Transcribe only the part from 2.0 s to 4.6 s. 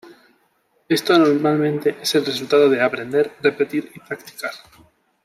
es el resultado de aprender, repetir, y practicar.